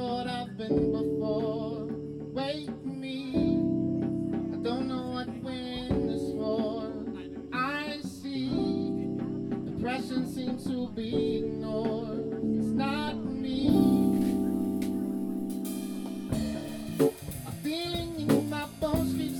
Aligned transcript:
what 0.00 0.26
I've 0.26 0.56
been 0.56 0.92
before. 0.92 1.86
Wake 2.32 2.84
me. 2.84 3.32
I 4.52 4.56
don't 4.62 4.88
know 4.88 5.10
what 5.10 5.28
wind 5.42 6.10
is 6.10 6.32
for. 6.32 6.92
I 7.52 7.98
see 8.02 8.48
depression 9.64 10.26
seems 10.32 10.64
to 10.64 10.88
be 10.90 11.38
ignored. 11.38 12.32
It's 12.56 12.66
not 12.66 13.16
me. 13.16 13.68
A 17.46 17.52
feeling 17.62 18.20
in 18.20 18.50
my 18.50 18.66
bones 18.80 19.14
keeps 19.16 19.39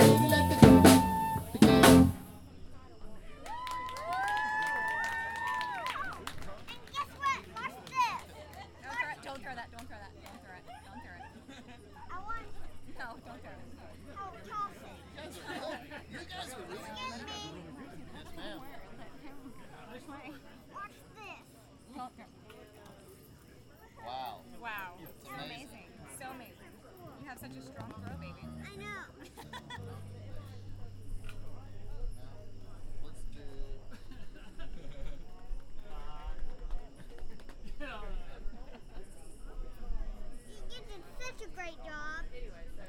a 27.61 27.71
strong 27.71 27.93
throw, 28.01 28.17
baby. 28.17 28.45
I 28.65 28.75
know. 28.77 29.03
You 40.69 40.79
did 40.87 41.03
such 41.19 41.41
a 41.41 41.49
great 41.55 41.77
job. 41.83 42.25
Anyway, 42.33 42.65
so. 42.77 42.83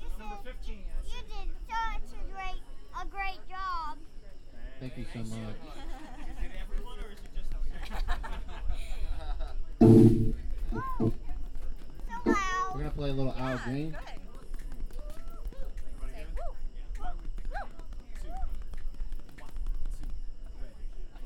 You 0.00 0.08
Number 0.18 0.36
15. 0.44 0.84
You 1.04 1.20
did 1.26 1.48
such 1.68 2.10
a 2.12 2.22
great, 2.32 2.62
a 3.00 3.06
great 3.06 3.40
job. 3.48 3.98
Thank 4.80 4.96
you 4.98 5.04
so 5.12 5.18
much. 5.20 5.56
Thank 9.80 10.10
you. 10.10 10.18
play 12.96 13.10
a 13.10 13.12
little 13.12 13.34
Al 13.38 13.58
Green. 13.58 13.96